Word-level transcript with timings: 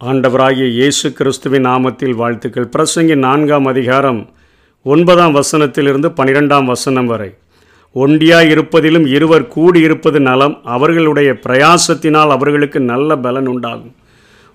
ஆண்டவராகிய 0.00 0.66
இயேசு 0.68 1.12
கிறிஸ்துவின் 1.12 1.64
நாமத்தில் 1.66 2.14
வாழ்த்துக்கள். 2.14 2.68
பிரசங்கின் 2.76 3.22
நான்காம் 3.24 3.66
அதிகாரம் 3.66 4.30
ஒன்பதாம் 4.82 5.34
வசனத்திலிருந்து 5.34 6.08
பனிரெண்டாம் 6.16 6.64
வசனம் 6.64 7.06
வரை. 7.06 7.34
ஒண்டியாய் 7.94 8.50
இருப்பதிலும் 8.54 9.06
இருவர் 9.06 9.46
கூடியிருப்பது 9.54 10.18
நலம் 10.18 10.60
அவர்களுடைய 10.64 11.38
பிரயாசத்தினால் 11.46 12.28
அவர்களுக்கு 12.28 12.80
நல்ல 12.80 13.16
பலன் 13.16 13.46
உண்டாகும். 13.46 13.94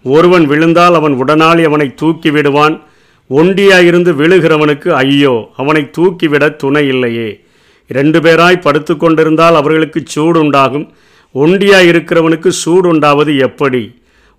ஒருவன் 0.03 0.45
விழுந்தால் 0.45 0.93
அவன் 0.93 1.23
உடனாளி 1.23 1.63
அவனை 1.63 1.95
தூக்கி 1.95 2.31
விடுவான். 2.31 2.81
ஒண்டியாயிருந்து 3.29 4.13
விழுகிறவனுக்கு 4.21 4.89
ஐயோ 4.89 5.49
அவனை 5.57 5.89
தூக்கிவிட 5.97 6.55
துணை 6.55 6.87
இல்லையே. 6.87 7.39
இரண்டு 7.87 8.19
பேராய் 8.19 8.61
படுத்து 8.61 8.97
கொண்டிருந்தால் 8.97 9.55
அவர்களுக்கு 9.55 10.01
சூடு 10.05 10.39
உண்டாகும். 10.39 10.87
ஒண்டியாய் 11.35 11.91
இருக்கிறவனுக்கு 11.93 12.47
சூடு 12.47 12.89
உண்டாவது 12.89 13.37
எப்படி? 13.37 13.83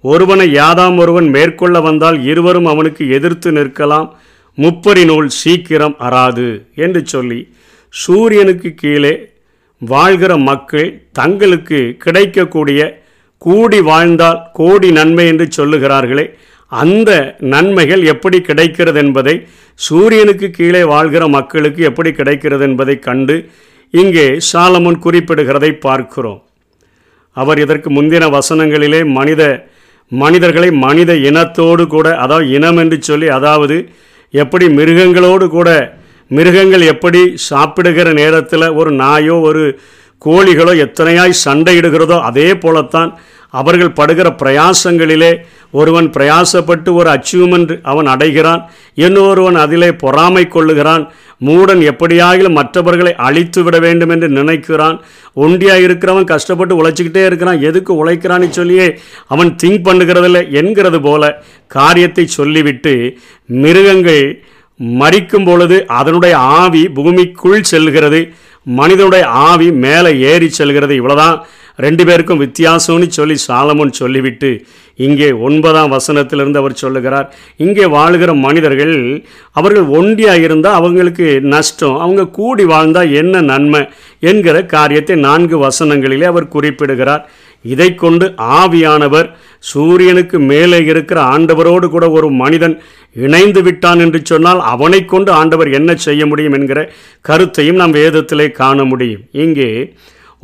ஒருவனை 0.05 0.47
யாதாம் 0.55 0.97
ஒருவன் 1.03 1.29
மேற்கொள்ள 1.35 1.77
வந்தால் 1.81 2.19
இருவரும் 2.31 2.69
அவனுக்கு 2.73 3.05
எதிர்த்து 3.09 3.51
நிற்கலாம். 3.53 4.09
முப்பரி 4.59 5.05
நூல் 5.05 5.29
சீக்கிரம் 5.41 5.95
அறாது 5.99 6.49
என்று 6.85 7.01
சொல்லி 7.13 7.41
சூரியனுக்கு 7.93 8.71
கீழே 8.75 9.15
வாழ்கிற 9.83 10.33
மக்கள் 10.51 10.89
தங்களுக்கு 11.13 11.81
கிடைக்கக்கூடிய 12.05 12.81
கூடி 13.43 13.81
வாழ்ந்தால் 13.81 14.41
கோடி 14.53 14.91
நன்மை 14.91 15.27
என்று 15.27 15.47
சொல்லுகிறார்களே 15.57 16.27
அந்த 16.73 17.11
நன்மைகள் 17.55 18.03
எப்படி 18.13 18.41
கிடைக்கிறது 18.41 18.99
என்பதை 18.99 19.35
சூரியனுக்கு 19.81 20.49
கீழே 20.51 20.83
வாழ்கிற 20.85 21.25
மக்களுக்கு 21.29 21.83
எப்படி 21.91 22.13
கிடைக்கிறது 22.13 22.65
என்பதை 22.65 22.97
கண்டு 22.99 23.37
இங்கே 23.95 24.27
சாலமுன் 24.53 24.99
குறிப்பிடுகிறதை 25.05 25.71
பார்க்கிறோம். 25.87 26.41
அவர் 27.37 27.59
இதற்கு 27.59 27.89
முந்தின 27.91 28.25
வசனங்களிலே 28.37 29.01
மனித 29.19 29.43
மனிதர்களை 30.19 30.69
மனித 30.79 31.13
இனத்தோடு 31.27 31.85
கூட 31.87 32.09
அதாவது 32.17 32.47
இனம் 32.51 32.79
என்று 32.79 32.99
சொல்லி 33.03 33.29
அதாவது 33.31 33.77
எப்படி 34.35 34.67
மிருகங்களோடு 34.71 35.47
கூட 35.49 35.69
மிருகங்கள் 36.31 36.85
எப்படி 36.85 37.21
சாப்பிடுகிற 37.49 38.09
நேரத்தில் 38.13 38.75
ஒரு 38.75 38.91
நாயோ 38.95 39.37
ஒரு 39.41 39.63
கோழிகளோ 40.23 40.73
எத்தனையாய் 40.85 41.43
சண்டையிடுகிறதோ 41.45 42.19
அதே 42.23 42.49
போலத்தான் 42.57 43.11
அவர்கள் 43.55 43.97
படுகிற 43.99 44.29
பிரயாசங்களிலே 44.37 45.33
ஒருவன் 45.75 46.09
பிரயாசப்பட்டு 46.17 46.91
ஒரு 46.93 47.09
அச்சீவ்மெண்ட் 47.11 47.73
அவன் 47.83 48.07
அடைகிறான் 48.07 48.63
இன்னொருவன் 48.95 49.59
அதிலே 49.65 49.91
பொறாமை 50.03 50.45
கொள்ளுகிறான் 50.47 51.05
மூடன் 51.45 51.81
எப்படியாகிலும் 51.91 52.57
மற்றவர்களை 52.59 53.13
அழித்து 53.27 53.63
விட 53.63 53.79
வேண்டும் 53.79 54.09
என்று 54.09 54.29
நினைக்கிறான் 54.29 54.97
ஒண்டியாக 55.37 55.85
இருக்கிறவன் 55.87 56.25
கஷ்டப்பட்டு 56.25 56.75
உழைச்சிக்கிட்டே 56.81 57.25
இருக்கிறான் 57.27 57.61
எதுக்கு 57.61 57.93
உழைக்கிறான்னு 58.01 58.49
சொல்லியே 58.51 58.87
அவன் 59.29 59.51
திங்க் 59.63 59.87
பண்ணுகிறதில்ல 59.89 60.43
என்கிறது 60.61 61.01
போல 61.01 61.33
காரியத்தை 61.67 62.27
சொல்லிவிட்டு 62.39 62.95
மிருகங்கள் 63.49 64.25
மறிக்கும் 65.01 65.45
பொழுது 65.45 65.77
அதனுடைய 65.99 66.35
ஆவி 66.61 66.85
பூமிக்குள் 66.97 67.69
செல்கிறது 67.73 68.21
மனிதனுடைய 68.67 69.25
ஆவி 69.49 69.67
மேலே 69.85 70.11
ஏறி 70.31 70.49
செல்கிறது. 70.49 70.95
இவ்வளோதான் 71.01 71.37
ரெண்டு 71.79 72.03
பேருக்கும் 72.05 72.43
வித்தியாசம்னு 72.45 73.07
சொல்லி 73.09 73.37
சாலமோன் 73.47 73.99
சொல்லிவிட்டு 74.01 74.51
இங்கே 74.99 75.29
ஒன்பதாம் 75.47 75.93
வசனத்திலிருந்து 75.95 76.61
அவர் 76.61 76.81
சொல்லுகிறார். 76.83 77.27
இங்கே 77.57 77.87
வாழுகிற 77.95 78.33
மனிதர்கள் 78.45 78.97
அவர்கள் 79.53 79.87
ஒண்டியாக 79.99 80.47
இருந்தால் 80.49 80.79
அவங்களுக்கு 80.81 81.27
நஷ்டம் 81.55 81.97
அவங்க 82.05 82.29
கூடி 82.39 82.65
வாழ்ந்தால் 82.65 83.15
என்ன 83.23 83.41
நன்மை 83.41 83.83
என்கிற 84.31 84.57
காரியத்தை 84.75 85.17
நான்கு 85.29 85.59
வசனங்களிலே 85.67 86.29
அவர் 86.33 86.53
குறிப்பிடுகிறார். 86.55 87.25
இதை 87.65 87.91
கொண்டு 87.95 88.27
ஆவியானவர் 88.61 89.29
சூரியனுக்கு 89.73 90.39
மேலே 90.53 90.79
இருக்கிற 90.93 91.19
ஆண்டவரோடு 91.35 91.87
கூட 91.91 92.07
ஒரு 92.11 92.29
மனிதன் 92.43 92.75
இணைந்து 93.17 93.61
விட்டான் 93.63 94.01
என்று 94.01 94.21
சொன்னால் 94.25 94.61
அவனை 94.73 95.01
கொண்டு 95.05 95.31
ஆண்டவர் 95.33 95.71
என்ன 95.79 95.91
செய்ய 96.07 96.23
முடியும் 96.27 96.57
என்கிற 96.59 96.81
கருத்தையும் 97.29 97.81
நாம் 97.83 97.97
வேதத்திலே 98.01 98.47
காண 98.63 98.85
முடியும். 98.85 99.25
இங்கே 99.45 99.71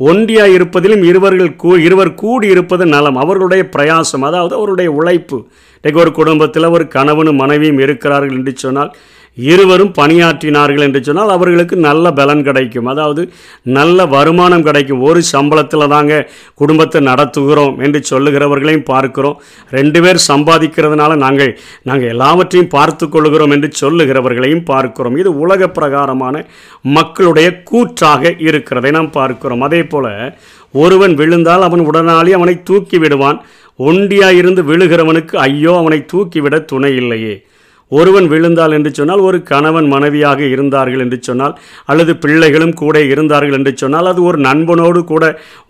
ஒண்டியாக 0.07 0.55
இருப்பதிலும் 0.57 1.03
இருவர்கள் 1.03 1.55
கூ 1.55 1.71
இருவர் 1.87 2.11
கூடி 2.13 2.47
இருப்பது 2.47 2.85
நலம். 2.85 3.15
அவர்களுடைய 3.15 3.63
பிரயாசம் 3.75 4.23
அதாவது 4.29 4.53
அவருடைய 4.55 4.89
உழைப்பு. 4.91 5.37
இன்றைக்கு 5.75 6.01
ஒரு 6.01 6.11
குடும்பத்தில் 6.11 6.73
ஒரு 6.75 6.85
கணவனும் 6.87 7.35
மனைவியும் 7.35 7.79
இருக்கிறார்கள் 7.79 8.37
என்று 8.37 8.53
சொன்னால் 8.55 8.91
இருவரும் 9.37 9.91
பணியாற்றினார்கள் 9.99 10.85
என்று 10.85 10.99
சொன்னால் 11.07 11.33
அவர்களுக்கு 11.35 11.75
நல்ல 11.85 12.05
பலன் 12.19 12.43
கிடைக்கும். 12.47 12.89
அதாவது 12.93 13.21
நல்ல 13.77 14.05
வருமானம் 14.15 14.65
கிடைக்கும். 14.67 15.03
ஒரு 15.09 15.21
சம்பளத்தில் 15.33 15.91
தாங்க 15.93 16.13
குடும்பத்தை 16.61 17.01
நடத்துகிறோம் 17.09 17.75
என்று 17.85 18.01
சொல்லுகிறவர்களையும் 18.11 18.87
பார்க்கிறோம். 18.91 19.37
ரெண்டு 19.77 20.01
பேர் 20.05 20.19
சம்பாதிக்கிறதுனால 20.31 21.15
நாங்கள் 21.25 21.53
நாங்கள் 21.89 22.11
எல்லாவற்றையும் 22.15 22.73
பார்த்து 22.77 23.07
கொள்கிறோம் 23.09 23.53
என்று 23.57 23.69
சொல்லுகிறவர்களையும் 23.81 24.65
பார்க்கிறோம். 24.71 25.17
இது 25.21 25.31
உலக 25.45 25.69
பிரகாரமான 25.77 26.43
மக்களுடைய 26.97 27.49
கூற்றாக 27.71 28.33
இருக்கிறதை 28.47 28.91
நாம் 28.97 29.15
பார்க்கிறோம். 29.19 29.65
அதே 29.69 29.83
போல் 29.83 30.11
ஒருவன் 30.73 31.13
விழுந்தால் 31.21 31.65
அவன் 31.67 31.85
உடனாளி 31.89 32.31
அவனை 32.37 32.55
தூக்கி 32.69 32.97
விடுவான். 33.03 33.39
ஒண்டியாயிருந்து 33.79 34.61
விழுகிறவனுக்கு 34.69 35.35
ஐயோ 35.47 35.73
அவனை 35.79 35.99
தூக்கிவிட 36.13 36.55
துணை 36.71 36.91
இல்லையே. 37.01 37.35
ஒருவன் 37.91 38.27
விழுந்தால் 38.27 38.73
என்று 38.73 38.91
சொன்னால் 38.91 39.21
ஒரு 39.21 39.37
கணவன் 39.43 39.87
மனைவியாக 39.87 40.41
இருந்தார்கள் 40.47 41.01
என்று 41.01 41.17
சொன்னால் 41.21 41.55
அல்லது 41.85 42.13
பிள்ளைகளும் 42.17 42.73
கூட 42.73 42.97
இருந்தார்கள் 43.05 43.57
என்று 43.57 43.73
சொன்னால் 43.75 44.09
அது 44.11 44.21
ஒரு 44.23 44.37
நண்பனோடு 44.39 45.01
கூட 45.03 45.23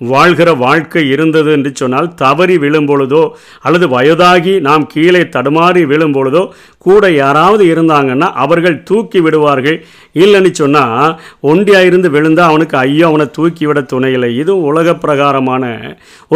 வாழ்கிற 0.06 0.50
வாழ்க்கை 0.56 1.04
இருந்தது 1.10 1.52
என்று 1.52 1.72
சொன்னால் 1.76 2.12
தவறி 2.16 2.58
விழும் 2.58 2.90
பொழுதோ 2.90 3.24
அல்லது 3.62 3.88
வயதாகி 3.88 4.56
நாம் 4.62 4.86
கீழே 4.88 5.24
தடுமாறி 5.36 5.84
விழும் 5.86 6.16
பொழுதோ 6.16 6.44
கூட 6.86 7.03
யாராவது 7.14 7.64
இருந்தாங்கன்னா 7.74 8.28
அவர்கள் 8.44 8.78
தூக்கி 8.90 9.19
விடுவார்கள். 9.25 9.78
இல்லைன்னு 10.24 10.52
சொன்னால் 10.62 11.16
ஒண்டியாயிருந்து 11.52 12.09
விழுந்தால் 12.16 12.52
அவனுக்கு 12.52 12.78
ஐயோ 12.86 13.06
அவனை 13.12 13.28
தூக்கி 13.38 13.66
விட 13.69 13.81
துணையில்லை 13.94 14.30
இது 14.42 14.53
உலக 14.69 14.96
பிரகாரமான 15.03 15.64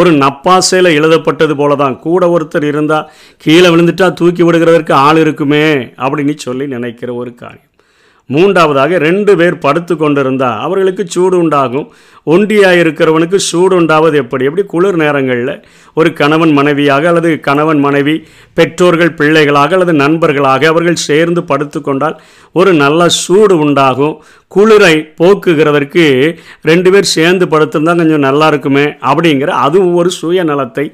ஒரு 0.00 0.12
நப்பாசையில் 0.24 0.96
எழுதப்பட்டது 0.98 1.56
போல 1.60 1.76
தான் 1.82 2.00
கூட 2.06 2.24
ஒருத்தர் 2.34 2.68
இருந்தால் 2.72 3.08
கீழே 3.46 3.70
விழுந்துட்டா 3.74 4.08
தூக்கி 4.20 4.44
விடுகிறதற்கு 4.48 4.94
ஆள் 5.06 5.22
இருக்குமே 5.24 5.66
அப்படின்னு 6.04 6.36
சொல்லி 6.46 6.66
நினைக்கிற 6.76 7.10
ஒரு 7.22 7.32
காரியம். 7.42 7.70
மூன்றாவதாக 8.30 8.98
ரெண்டு 8.98 9.32
பேர் 9.36 9.56
படுத்து 9.58 9.94
கொண்டிருந்தா 9.96 10.48
அவர்களுக்கு 10.66 11.04
சூடு 11.14 11.36
உண்டாகும். 11.38 11.88
ஒண்டியாக 12.26 12.80
இருக்கிறவனுக்கு 12.82 13.38
சூடு 13.48 13.74
உண்டாவது 13.76 14.16
எப்படி? 14.22 14.44
எப்படி? 14.44 14.62
குளிர் 14.66 14.98
நேரங்களில் 15.02 15.52
ஒரு 15.94 16.10
கணவன் 16.12 16.52
மனைவியாக 16.52 17.08
அல்லது 17.08 17.30
கணவன் 17.40 17.80
மனைவி 17.80 18.14
பெற்றோர்கள் 18.54 19.12
பிள்ளைகளாக 19.14 19.76
அல்லது 19.76 19.92
நண்பர்களாக 19.92 20.66
அவர்கள் 20.66 21.04
சேர்ந்து 21.08 21.42
படுத்து 21.44 21.80
கொண்டால் 21.80 22.16
ஒரு 22.52 22.72
நல்ல 22.82 23.08
சூடு 23.22 23.56
உண்டாகும். 23.58 24.16
குளிரை 24.56 24.94
போக்குகிறதற்கு 25.20 26.02
ரெண்டு 26.62 26.88
பேர் 26.92 27.08
சேர்ந்து 27.14 27.44
படுத்திருந்தால் 27.46 28.00
கொஞ்சம் 28.02 28.26
நல்லா 28.28 28.46
இருக்குமே 28.46 28.84
அப்படிங்கிற 29.10 29.50
அதுவும் 29.66 29.94
ஒரு 29.94 30.10
சுயநலத்தை 30.20 30.84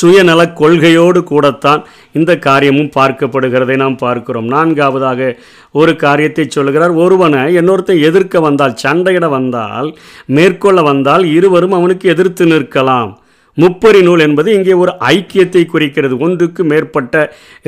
சுயநல 0.00 0.46
கொள்கையோடு 0.60 1.22
கூடத்தான் 1.22 1.82
இந்த 2.12 2.38
காரியமும் 2.38 2.90
பார்க்கப்படுகிறதை 2.96 3.76
நாம் 3.76 3.96
பார்க்கிறோம். 3.96 4.46
நான்காவதாக 4.46 5.38
ஒரு 5.72 5.96
காரியத்தை 5.96 6.44
சொல்கிறார் 6.48 6.90
ஒருவனை 6.90 7.56
இன்னொருத்தன் 7.56 8.02
எதிர்க்க 8.02 8.40
வந்தால் 8.40 8.78
சண்டையிட 8.82 9.28
வந்தால் 9.28 9.88
மேற்கொள்ள 10.26 10.82
வந்தால் 10.82 11.24
இருவரும் 11.24 11.72
அவனுக்கு 11.72 12.08
எதிர்த்து 12.08 12.46
நிற்கலாம். 12.46 13.12
முப்பரி 13.56 14.00
நூல் 14.06 14.24
என்பது 14.26 14.48
இங்கே 14.58 14.74
ஒரு 14.82 14.92
ஐக்கியத்தை 15.14 15.62
குறிக்கிறது. 15.72 16.14
ஒன்றுக்கு 16.24 16.62
மேற்பட்ட 16.70 17.14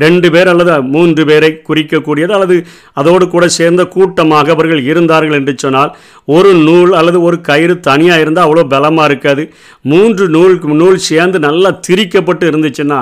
ரெண்டு 0.05 0.28
பேர் 0.34 0.50
அல்லது 0.53 0.77
மூன்று 0.95 1.22
பேரை 1.31 1.50
குறிக்கக்கூடியது 1.69 2.34
அல்லது 2.37 2.56
அதோடு 3.00 3.27
கூட 3.34 3.45
சேர்ந்த 3.59 3.83
கூட்டமாக 3.94 4.53
அவர்கள் 4.56 4.83
இருந்தார்கள் 4.91 5.39
என்று 5.41 5.55
சொன்னால் 5.65 5.93
ஒரு 6.37 6.50
நூல் 6.69 6.93
அல்லது 6.99 7.19
ஒரு 7.28 7.37
கயிறு 7.49 7.75
தனியாக 7.89 8.23
இருந்தால் 8.25 8.47
அவ்வளோ 8.47 8.64
பலமாக 8.75 9.08
இருக்காது. 9.11 9.43
மூன்று 9.93 10.25
நூல் 10.37 10.55
நூல் 10.82 10.99
சேர்ந்து 11.08 11.38
நல்லா 11.47 11.70
திரிக்கப்பட்டு 11.87 12.44
இருந்துச்சுன்னா 12.50 13.00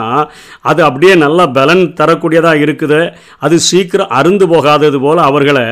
அது 0.70 0.80
அப்படியே 0.88 1.14
நல்லா 1.24 1.44
பலன் 1.58 1.84
தரக்கூடியதாக 2.00 2.64
இருக்குது. 2.64 3.00
அது 3.44 3.56
சீக்கிரம் 3.68 4.14
அருந்து 4.18 4.46
போகாதது 4.54 5.00
போல் 5.04 5.20
அவர்களை 5.28 5.64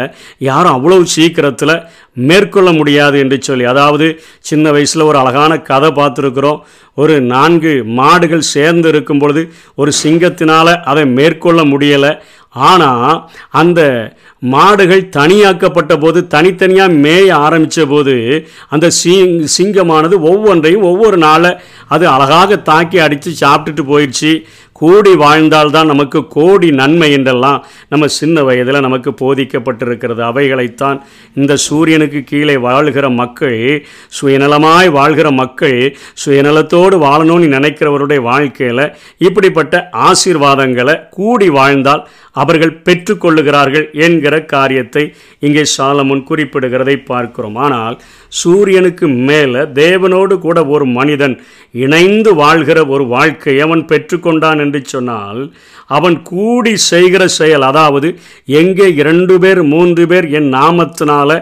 யாரும் 0.49 0.76
அவ்வளோ 0.76 0.99
சீக்கிரத்தில் 1.17 1.75
மேற்கொள்ள 2.16 2.72
முடியாது 2.72 3.16
என்று 3.18 3.36
சொல்லி 3.42 3.64
அதாவது 3.64 4.06
சின்ன 4.48 4.70
வயசில் 4.70 5.08
ஒரு 5.10 5.18
அழகான 5.18 5.52
கதை 5.70 5.90
பார்த்துருக்குறோம். 5.90 6.60
ஒரு 6.94 7.14
நான்கு 7.34 7.72
மாடுகள் 8.00 8.50
சேர்ந்து 8.54 8.88
இருக்கும் 8.88 9.18
பொழுது 9.18 9.42
ஒரு 9.74 9.92
சிங்கத்தினால் 10.02 10.72
அதை 10.90 11.04
மேற்கொள்ள 11.18 11.62
முடியலை. 11.64 12.12
ஆனால் 12.48 13.30
அந்த 13.60 13.80
மாடுகள் 14.38 15.02
தனியாக்கப்பட்ட 15.16 15.92
போது 16.00 16.26
தனித்தனியாக 16.26 16.96
மேய 17.04 17.28
ஆரம்பித்த 17.46 17.84
போது 17.86 18.14
அந்த 18.68 18.86
சிங் 19.00 19.36
சிங்கமானது 19.56 20.16
ஒவ்வொன்றையும் 20.30 20.86
ஒவ்வொரு 20.90 21.18
நாளை 21.26 21.50
அது 21.88 22.08
அழகாக 22.08 22.58
தாக்கி 22.70 22.98
அடித்து 22.98 23.32
சாப்பிட்டுட்டு 23.42 23.84
போயிடுச்சு 23.92 24.32
கூடி 24.81 25.12
வாழ்ந்தால்தான் 25.23 25.91
நமக்கு 25.93 26.21
கோடி 26.37 26.69
நன்மை 26.81 27.09
என்றெல்லாம் 27.17 27.59
நம்ம 27.93 28.09
சின்ன 28.19 28.43
வயதில் 28.49 28.85
நமக்கு 28.87 29.11
போதிக்கப்பட்டிருக்கிறது. 29.23 30.23
அவைகளைத்தான் 30.31 30.99
இந்த 31.35 31.53
சூரியனுக்கு 31.67 32.23
கீழே 32.31 32.56
வாழ்கிற 32.69 33.09
மக்கள் 33.21 33.59
சுயநலமாய் 34.21 34.91
வாழ்கிற 34.99 35.31
மக்கள் 35.41 35.79
சுயநலத்தோடு 36.25 36.99
வாழணும்னு 37.06 37.49
நினைக்கிறவருடைய 37.56 38.23
வாழ்க்கையில் 38.31 38.87
இப்படிப்பட்ட 39.29 39.88
ஆசீர்வாதங்களை 40.09 40.97
கூடி 41.19 41.49
வாழ்ந்தால் 41.59 42.05
அவர்கள் 42.41 42.81
பெற்றுக்கொள்ளுகிறார்கள் 42.87 43.87
என்கிற 44.06 44.35
காரியத்தை 44.53 45.03
இங்கே 45.47 45.62
சாலமுன் 45.77 46.27
குறிப்பிடுகிறதை 46.31 46.94
பார்க்கிறோம். 47.05 47.56
ஆனால் 47.65 47.97
சூரியனுக்கு 48.41 49.06
மேலே 49.29 49.62
தேவனோடு 49.81 50.35
கூட 50.44 50.59
ஒரு 50.75 50.87
மனிதன் 50.99 51.35
இணைந்து 51.85 52.31
வாழ்கிற 52.43 52.79
ஒரு 52.94 53.05
வாழ்க்கை 53.15 53.55
அவன் 53.67 53.82
பெற்றுக்கொண்டான் 53.93 54.62
என்று 54.70 54.82
சொன்னால் 54.94 55.40
அவன் 55.99 56.17
கூடி 56.32 56.72
செய்கிற 56.90 57.22
செயல் 57.38 57.64
அதாவது 57.70 58.08
எங்கே 58.61 58.87
இரண்டு 59.00 59.34
பேர் 59.43 59.61
மூன்று 59.72 60.05
பேர் 60.12 60.26
என் 60.38 60.50
நாமத்தினால 60.56 61.38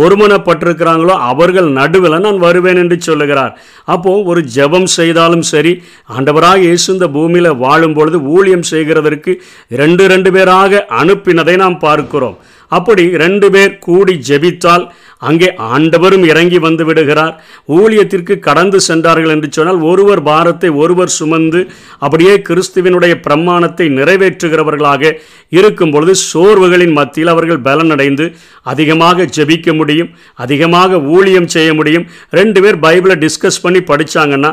ஒருமனப்பட்டிருக்கிறாங்களோ 0.00 1.14
அவர்கள் 1.30 1.68
நடுவில் 1.78 2.22
நான் 2.26 2.38
வருவேன் 2.44 2.80
என்று 2.82 2.96
சொல்லுகிறார். 3.06 3.52
அப்போது 3.94 4.26
ஒரு 4.30 4.40
ஜெபம் 4.56 4.88
செய்தாலும் 4.98 5.44
சரி 5.52 5.72
ஆண்டவராக 6.16 6.64
இயேசு 6.66 6.86
இந்த 6.94 7.08
பூமியில் 7.16 7.58
வாழும் 7.64 7.96
பொழுது 7.98 8.20
ஊழியம் 8.34 8.68
செய்கிறதற்கு 8.72 9.34
ரெண்டு 9.82 10.06
ரெண்டு 10.12 10.32
பேராக 10.36 10.86
அனுப்பினதை 11.00 11.56
நாம் 11.64 11.78
பார்க்கிறோம். 11.86 12.38
அப்படி 12.78 13.04
ரெண்டு 13.24 13.46
பேர் 13.54 13.72
கூடி 13.86 14.14
ஜெபித்தால் 14.28 14.84
அங்கே 15.28 15.48
ஆண்டவரும் 15.74 16.24
இறங்கி 16.30 16.58
வந்து 16.66 16.84
விடுகிறார். 16.88 17.32
ஊழியத்திற்கு 17.78 18.34
கடந்து 18.46 18.78
சென்றார்கள் 18.86 19.32
என்று 19.34 19.48
சொன்னால் 19.56 19.80
ஒருவர் 19.90 20.22
பாரத்தை 20.28 20.70
ஒருவர் 20.82 21.12
சுமந்து 21.16 21.60
அப்படியே 22.04 22.34
கிறிஸ்துவினுடைய 22.48 23.14
பிரமாணத்தை 23.26 23.86
நிறைவேற்றுகிறவர்களாக 23.98 25.12
இருக்கும் 25.58 25.92
பொழுது 25.94 26.14
சோர்வுகளின் 26.30 26.96
மத்தியில் 26.98 27.32
அவர்கள் 27.34 27.64
பலனடைந்து 27.68 28.26
அதிகமாக 28.72 29.28
ஜெபிக்க 29.36 29.74
முடியும் 29.80 30.10
அதிகமாக 30.44 31.00
ஊழியம் 31.16 31.50
செய்ய 31.56 31.70
முடியும். 31.74 32.06
ரெண்டு 32.40 32.58
பேர் 32.62 32.78
பைபிளை 32.86 33.16
டிஸ்கஸ் 33.24 33.62
பண்ணி 33.62 33.82
படித்தாங்கன்னா 33.90 34.52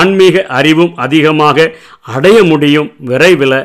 ஆன்மீக 0.00 0.46
அறிவும் 0.60 0.94
அதிகமாக 1.06 1.68
அடைய 2.16 2.38
முடியும் 2.52 2.88
விரைவில். 3.10 3.58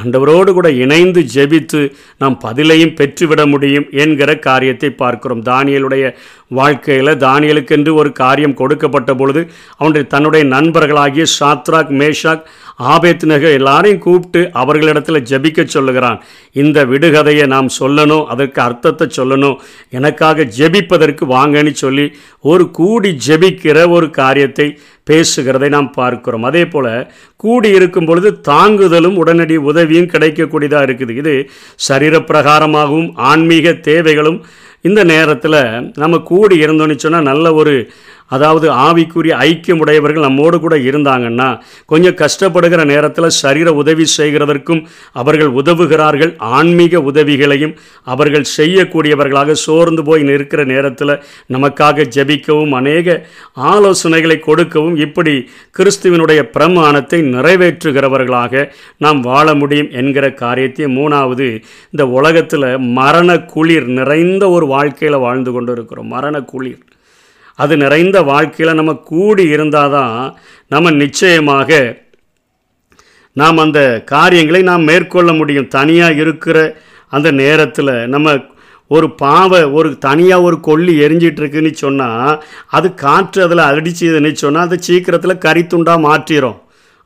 ஆண்டவரோடு 0.00 0.52
கூட 0.52 0.70
இணைந்து 0.70 1.20
ஜெபித்து 1.34 1.80
நாம் 2.18 2.40
பதிலையும் 2.44 2.94
பெற்றுவிட 2.94 3.46
முடியும் 3.46 3.86
என்கிற 3.90 4.38
காரியத்தை 4.38 4.90
பார்க்கிறோம். 4.90 5.42
தானியலுடைய 5.42 6.14
வாழ்க்கையில் 6.48 7.18
தானியலுக்கென்று 7.18 7.92
ஒரு 7.94 8.12
காரியம் 8.12 8.54
கொடுக்கப்பட்ட 8.54 9.14
பொழுது 9.14 9.50
அவனுடைய 9.76 10.06
தன்னுடைய 10.08 10.46
நண்பர்களாகிய 10.46 11.26
சாத்ராக் 11.40 11.92
மேஷாக் 12.00 12.42
ஆபேத் 12.76 13.24
நகர் 13.32 13.56
எல்லாரையும் 13.58 13.98
கூப்பிட்டு 13.98 14.50
அவர்களிடத்தில் 14.52 15.26
ஜெபிக்க 15.30 15.64
சொல்லுகிறான். 15.64 16.22
இந்த 16.52 16.84
விடுகதையை 16.84 17.46
நாம் 17.46 17.68
சொல்லணும் 17.80 18.24
அதற்கு 18.24 18.62
அர்த்தத்தை 18.62 19.06
சொல்லணும். 19.16 19.56
எனக்காக 19.90 20.44
ஜெபிப்பதற்கு 20.58 21.26
வாங்கன்னு 21.36 21.70
சொல்லி 21.70 22.06
ஒரு 22.40 22.70
கூடி 22.70 23.16
ஜெபிக்கிற 23.28 23.90
ஒரு 23.90 24.10
காரியத்தை 24.10 24.78
பேசுகிறதை 25.10 25.68
நாம் 25.68 25.90
பார்க்கிறோம். 25.90 26.42
அதே 26.42 26.64
போல் 26.66 27.10
கூடி 27.36 27.68
இருக்கும் 27.78 28.06
பொழுது 28.06 28.40
தாங்குதலும் 28.48 29.16
உடனடி 29.16 29.56
உதவியும் 29.56 30.10
கிடைக்கக்கூடியதாக 30.14 30.86
இருக்குது. 30.88 31.10
இது 31.10 31.50
சரீரப்பிரகாரமாகவும் 31.88 33.10
ஆன்மீக 33.14 33.72
தேவைகளும் 33.72 34.44
இந்த 34.80 35.04
நேரத்தில் 35.04 35.60
நம்ம 35.94 36.18
கூடி 36.18 36.56
இருந்தோன்னு 36.64 36.96
சொன்னால் 36.96 37.28
நல்ல 37.30 37.54
ஒரு 37.54 37.90
அதாவது 38.30 38.66
ஆவிக்குரிய 38.84 39.34
ஐக்கியம் 39.46 39.82
உடையவர்கள் 39.82 40.26
நம்மோடு 40.26 40.58
கூட 40.60 40.76
இருந்தாங்கன்னா 40.76 41.48
கொஞ்சம் 41.86 42.16
கஷ்டப்படுகிற 42.16 42.84
நேரத்தில் 42.84 43.36
சரீர 43.38 43.68
உதவி 43.72 44.06
செய்கிறதற்கும் 44.16 44.82
அவர்கள் 45.12 45.50
உதவுகிறார்கள் 45.52 46.32
ஆன்மீக 46.52 47.02
உதவிகளையும் 47.02 47.74
அவர்கள் 48.06 48.46
செய்யக்கூடியவர்களாக 48.56 49.56
சோர்ந்து 49.64 50.04
போய் 50.04 50.22
நிற்கிற 50.22 50.64
நேரத்தில் 50.64 51.14
நமக்காக 51.46 52.06
ஜெபிக்கவும் 52.16 52.72
அநேக 52.72 53.18
ஆலோசனைகளை 53.72 54.38
கொடுக்கவும் 54.40 54.96
இப்படி 54.96 55.34
கிறிஸ்துவனுடைய 55.78 56.42
பிரமாணத்தை 56.50 57.20
நிறைவேற்றுகிறவர்களாக 57.34 58.64
நாம் 58.96 59.20
வாழ 59.20 59.54
முடியும் 59.54 59.90
என்கிற 59.92 60.32
காரியத்தை 60.34 60.86
மூணாவது 60.96 61.48
இந்த 61.90 62.06
உலகத்தில் 62.08 62.68
மரண 62.78 63.38
குளிர் 63.46 63.88
நிறைந்த 63.88 64.50
ஒரு 64.50 64.66
வாழ்க்கையில் 64.66 65.18
வாழ்ந்து 65.18 65.52
கொண்டு 65.52 65.72
இருக்கிறோம் 65.72 66.08
மரண 66.08 66.40
குளிர். 66.40 66.80
அது 67.58 67.76
நிறைந்த 67.76 68.22
வாழ்க்கையில் 68.22 68.74
நம்ம 68.74 68.94
கூடி 68.94 69.44
இருந்தால் 69.48 69.90
தான் 69.90 70.16
நம்ம 70.68 70.90
நிச்சயமாக 70.90 71.70
நாம் 73.36 73.58
அந்த 73.58 74.02
காரியங்களை 74.04 74.62
நாம் 74.62 74.82
மேற்கொள்ள 74.82 75.32
முடியும். 75.32 75.68
தனியாக 75.68 76.12
இருக்கிற 76.14 76.56
அந்த 77.08 77.30
நேரத்தில் 77.32 78.08
நம்ம 78.08 78.28
ஒரு 78.90 79.10
பாவை 79.14 79.64
ஒரு 79.64 79.98
தனியாக 79.98 80.42
ஒரு 80.42 80.60
கொல்லி 80.60 80.94
எரிஞ்சிட்ருக்குன்னு 81.04 81.72
சொன்னால் 81.72 82.42
அது 82.68 82.94
காற்று 82.94 83.42
அதில் 83.42 83.70
அடிச்சுதுன்னு 83.70 84.32
சொன்னால் 84.32 84.66
அது 84.66 84.78
சீக்கிரத்தில் 84.82 85.42
கரித்துண்டாக 85.44 86.04
மாற்றிடும் 86.06 86.58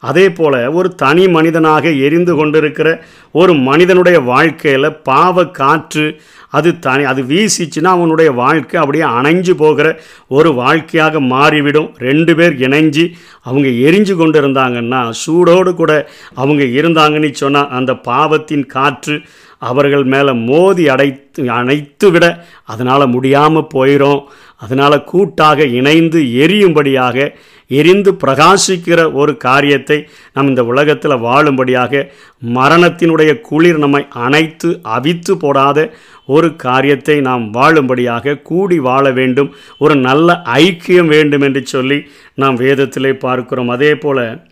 அதே 0.02 0.30
போல் 0.30 0.58
ஒரு 0.68 0.94
தனி 0.94 1.28
மனிதனாக 1.28 1.88
எரிந்து 1.88 2.34
கொண்டிருக்கிற 2.34 2.88
ஒரு 3.38 3.52
மனிதனுடைய 3.68 4.18
வாழ்க்கையில் 4.30 4.96
பாவ 5.02 5.44
காற்று 5.58 6.06
அது 6.50 6.70
தனி 6.78 7.04
அது 7.04 7.22
வீசிச்சுன்னா 7.22 7.90
அவனுடைய 7.94 8.30
வாழ்க்கை 8.32 8.76
அப்படியே 8.80 9.06
அணைஞ்சு 9.18 9.52
போகிற 9.54 9.86
ஒரு 10.28 10.50
வாழ்க்கையாக 10.54 11.20
மாறிவிடும். 11.32 11.88
ரெண்டு 12.08 12.32
பேர் 12.36 12.54
இணைஞ்சு 12.66 13.04
அவங்க 13.46 13.68
எரிஞ்சு 13.86 14.14
கொண்டு 14.14 14.40
இருந்தாங்கன்னா 14.42 15.00
சூடோடு 15.22 15.72
கூட 15.74 15.92
அவங்க 16.34 16.62
இருந்தாங்கன்னு 16.78 17.32
சொன்னால் 17.42 17.74
அந்த 17.78 17.94
பாவத்தின் 18.08 18.66
காற்று 18.66 19.16
அவர்கள் 19.62 20.04
மேலே 20.04 20.32
மோதி 20.46 20.84
அடைத்து 20.88 21.42
அணைத்து 21.52 22.06
விட 22.10 22.24
அதனால் 22.64 23.04
முடியாமல் 23.08 23.70
போயிடும் 23.74 24.20
அதனால் 24.62 25.04
கூட்டாக 25.04 25.66
இணைந்து 25.78 26.20
எரியும்படியாக 26.42 27.16
எரிந்து 27.70 28.10
பிரகாசிக்கிற 28.24 29.00
ஒரு 29.12 29.32
காரியத்தை 29.36 29.96
நம் 30.32 30.48
இந்த 30.48 30.62
உலகத்தில் 30.64 31.22
வாழும்படியாக 31.24 32.02
மரணத்தினுடைய 32.42 33.40
குளிர் 33.40 33.78
நம்மை 33.78 34.06
அணைத்து 34.08 34.80
அவித்து 34.82 35.36
போடாத 35.36 35.78
ஒரு 36.26 36.56
காரியத்தை 36.56 37.20
நாம் 37.20 37.44
வாழும்படியாக 37.54 38.42
கூடி 38.42 38.78
வாழ 38.78 39.04
வேண்டும். 39.10 39.50
ஒரு 39.78 39.94
நல்ல 39.96 40.42
ஐக்கியம் 40.44 41.06
வேண்டும் 41.06 41.40
என்று 41.40 41.66
சொல்லி 41.66 41.98
நாம் 42.34 42.56
வேதத்திலே 42.56 43.12
பார்க்கிறோம். 43.18 43.68
அதே 43.68 43.94
போல் 43.94 44.46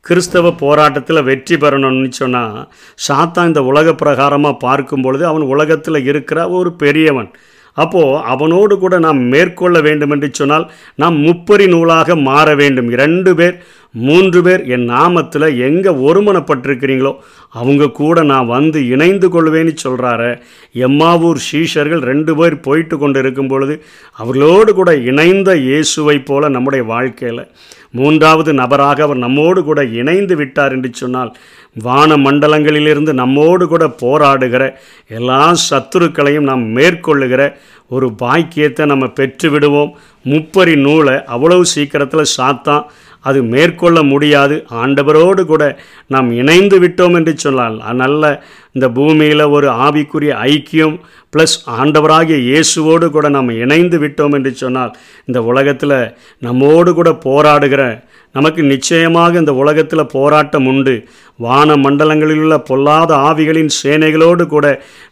கிறிஸ்தவ 0.00 0.52
போராட்டத்தில் 0.52 1.22
வெற்றி 1.22 1.56
பெறணும்னு 1.56 2.10
சொன்னால் 2.10 2.68
சாத்தான் 3.08 3.46
இந்த 3.46 3.62
உலக 3.62 3.94
பிரகாரமாக 4.04 4.56
பார்க்கும் 4.58 5.02
பொழுது 5.02 5.26
அவன் 5.26 5.42
உலகத்தில் 5.42 6.04
இருக்கிற 6.04 6.48
ஒரு 6.50 6.72
பெரியவன். 6.72 7.30
அப்போது 7.74 8.22
அவனோடு 8.22 8.78
கூட 8.78 8.98
நாம் 8.98 9.20
மேற்கொள்ள 9.24 9.80
வேண்டும் 9.80 10.10
என்று 10.10 10.28
சொன்னால் 10.32 10.70
நாம் 10.94 11.18
முப்பரி 11.26 11.68
நூலாக 11.68 12.16
மாற 12.16 12.54
வேண்டும். 12.54 12.90
இரண்டு 12.90 13.34
பேர் 13.34 13.58
மூன்று 13.90 14.42
பேர் 14.42 14.62
என் 14.66 14.90
நாமத்தில் 14.90 15.46
எங்கே 15.66 15.90
ஒருமனப்பட்டிருக்கிறீங்களோ 15.90 17.12
அவங்க 17.48 17.90
கூட 17.90 18.22
நான் 18.22 18.46
வந்து 18.46 18.88
இணைந்து 18.88 19.28
கொள்வேன்னு 19.28 19.74
சொல்கிறாரு 19.84 20.30
எம்மாவூர் 20.74 21.40
சீஷர்கள் 21.52 22.02
ரெண்டு 22.10 22.36
பேர் 22.36 22.60
போயிட்டு 22.60 22.98
கொண்டு 22.98 23.18
இருக்கும் 23.18 23.48
பொழுது 23.48 23.82
அவர்களோடு 24.12 24.74
கூட 24.74 24.92
இணைந்த 24.94 25.56
இயேசுவை 25.56 26.18
போல 26.20 26.48
நம்முடைய 26.48 26.84
வாழ்க்கையில். 26.84 27.44
மூன்றாவது 27.90 28.52
நபராக 28.52 29.02
அவர் 29.02 29.16
நம்மோடு 29.16 29.64
கூட 29.64 29.84
இணைந்து 29.84 30.36
விட்டார் 30.36 30.72
என்று 30.72 30.90
சொன்னால் 30.92 31.36
வான 31.74 32.16
மண்டலங்களிலிருந்து 32.16 33.12
நம்மோடு 33.12 33.68
கூட 33.68 33.86
போராடுகிற 33.86 34.74
எல்லா 35.08 35.54
சத்துருக்களையும் 35.70 36.48
நாம் 36.50 36.76
மேற்கொள்ளுகிற 36.76 37.54
ஒரு 37.88 38.12
பாக்கியத்தை 38.12 38.86
நம்ம 38.86 39.06
பெற்று 39.06 39.50
விடுவோம் 39.50 39.98
முப்பரி 40.24 40.76
நூலை 40.76 41.24
அவ்வளவு 41.24 41.64
சீக்கிரத்தில் 41.64 42.32
சாத்தான். 42.36 42.84
அது 43.24 43.38
மேற்கொள்ள 43.52 43.98
முடியாது. 44.12 44.56
ஆண்டவரோடு 44.82 45.42
கூட 45.52 45.64
நாம் 46.14 46.30
இணைந்து 46.40 46.76
விட்டோம் 46.84 47.16
என்று 47.20 47.34
சொன்னால் 47.44 47.76
நல்ல 48.02 48.22
இந்த 48.76 48.88
பூமியில் 48.96 49.44
ஒரு 49.56 49.68
ஆவிக்குரிய 49.86 50.32
ஐக்கியம் 50.52 50.96
ப்ளஸ் 51.32 51.56
ஆண்டவராகிய 51.78 52.36
இயேசுவோடு 52.48 53.06
கூட 53.16 53.26
நாம் 53.36 53.50
இணைந்து 53.64 53.98
விட்டோம் 54.02 54.34
என்று 54.38 54.52
சொன்னால் 54.62 54.92
இந்த 55.28 55.38
உலகத்தில் 55.50 55.96
நம்மோடு 56.42 56.90
கூட 56.98 57.10
போராடுகிற 57.26 57.82
நமக்கு 58.34 58.62
நிச்சயமாக 58.72 59.38
இந்த 59.42 59.52
உலகத்தில் 59.60 60.10
போராட்டம் 60.14 60.66
உண்டு. 60.72 60.94
வான 61.38 61.76
மண்டலங்களில் 61.84 62.40
உள்ள 62.44 62.56
பொல்லாத 62.70 63.10
ஆவிகளின் 63.28 63.70
சேனைகளோடு 63.80 64.44
கூட 64.46 64.66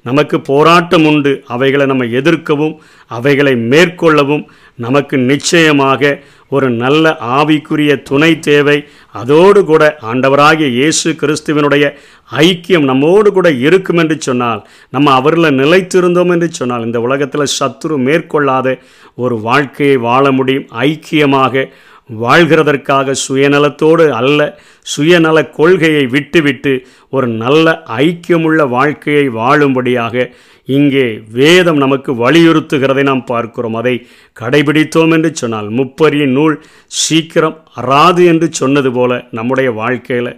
நமக்கு 0.08 0.36
போராட்டம் 0.50 1.06
உண்டு. 1.10 1.32
அவைகளை 1.54 1.86
நம்ம 1.92 2.06
எதிர்க்கவும் 2.20 2.74
அவைகளை 3.10 3.54
மேற்கொள்ளவும் 3.72 4.44
நமக்கு 4.84 5.16
நிச்சயமாக 5.32 6.02
ஒரு 6.48 6.70
நல்ல 6.70 7.16
ஆவிக்குரிய 7.38 8.02
துணை 8.02 8.38
தேவை. 8.38 8.84
அதோடு 9.12 9.64
கூட 9.64 9.98
ஆண்டவராகிய 10.02 10.68
இயேசு 10.68 11.10
கிறிஸ்துவனுடைய 11.10 11.84
ஐக்கியம் 12.36 12.88
நம்மோடு 12.90 13.32
கூட 13.32 13.50
இருக்கும் 13.50 13.96
என்று 13.96 14.16
சொன்னால் 14.20 14.66
நம்ம 14.90 15.20
அவரில் 15.20 15.58
நிலைத்திருந்தோம் 15.60 16.30
என்று 16.30 16.48
சொன்னால் 16.50 16.84
இந்த 16.84 17.00
உலகத்தில் 17.00 17.54
சத்துரு 17.58 17.96
மேற்கொள்ளாத 17.96 18.78
ஒரு 19.14 19.40
வாழ்க்கையை 19.40 19.96
வாழ 19.96 20.32
முடியும். 20.32 20.68
ஐக்கியமாக 20.78 21.70
வாழ்கிறதற்காக 22.10 23.14
சுயநலத்தோடு 23.28 24.04
அல்ல 24.18 24.40
சுயநல 24.96 25.38
கொள்கையை 25.50 26.06
விட்டுவிட்டு 26.06 26.72
ஒரு 27.10 27.28
நல்ல 27.42 27.82
ஐக்கியமுள்ள 27.96 28.68
வாழ்க்கையை 28.68 29.24
வாழும்படியாக 29.28 30.26
இங்கே 30.68 31.06
வேதம் 31.38 31.76
நமக்கு 31.76 32.12
வலியுறுத்துகிறதை 32.12 33.02
நாம் 33.02 33.24
பார்க்கிறோம். 33.24 33.74
அதை 33.74 33.94
கடைபிடித்தோம் 34.40 35.12
என்று 35.12 35.30
சொன்னால் 35.34 35.68
முப்பரிய 35.70 36.24
நூல் 36.26 36.56
சீக்கிரம் 36.86 37.58
அறாது 37.74 38.24
என்று 38.24 38.48
சொன்னது 38.52 38.92
போல 38.92 39.20
நம்முடைய 39.30 39.70
வாழ்க்கையில் 39.70 40.32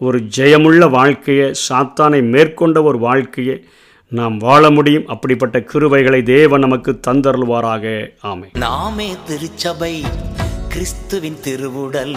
ஒரு 0.00 0.18
ஜெயமுள்ள 0.36 0.90
வாழ்க்கையை 0.90 1.48
சாத்தானை 1.68 2.20
மேற்கொண்ட 2.34 2.82
ஒரு 2.82 2.98
வாழ்க்கையை 2.98 3.56
நாம் 4.12 4.36
வாழ 4.38 4.70
முடியும். 4.70 5.06
அப்படிப்பட்ட 5.06 5.58
கிருவைகளை 5.72 6.22
தேவன் 6.22 6.60
நமக்கு 6.60 7.00
தந்தருள்வாராக. 7.06 7.84
ஆமை 8.20 8.48
நாமே 8.58 9.10
திருச்சபை 9.26 9.94
கிறிஸ்துவின் 10.72 11.40
திருவுடல். 11.40 12.16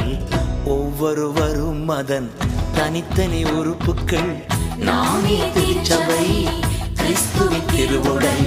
ஒவ்வொருவரும் 0.66 1.90
அதன் 1.90 2.32
தனித்தனி 2.74 3.44
உறுப்புக்கள். 3.44 4.32
நாமே 4.78 5.40
திருச்சபை 5.54 6.48
கிறிஸ்துவின் 6.96 7.66
திருவுடல். 7.76 8.46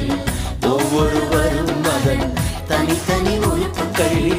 ஒவ்வொருவரும் 0.62 1.84
அதன் 1.84 2.32
தனித்தனி 2.68 3.38
உறுப்புக்கள். 3.38 4.32